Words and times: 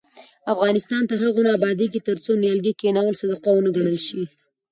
افغانستان 0.53 1.01
تر 1.09 1.17
هغو 1.25 1.41
نه 1.45 1.51
ابادیږي، 1.57 1.99
ترڅو 2.07 2.31
نیالګي 2.43 2.73
کښینول 2.79 3.15
صدقه 3.21 3.49
ونه 3.53 3.69
ګڼل 3.75 3.97
شي. 4.07 4.21